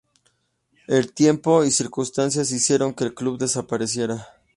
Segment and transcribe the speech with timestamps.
[0.87, 4.29] El tiempo y circunstancias hicieron que el club desapareciera.